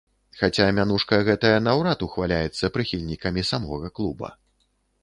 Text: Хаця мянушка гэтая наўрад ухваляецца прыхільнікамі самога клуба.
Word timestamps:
Хаця 0.37 0.65
мянушка 0.77 1.19
гэтая 1.27 1.53
наўрад 1.67 1.99
ухваляецца 2.09 2.73
прыхільнікамі 2.79 3.49
самога 3.53 3.95
клуба. 4.01 4.35